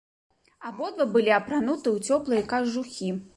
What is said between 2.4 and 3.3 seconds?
кажухі.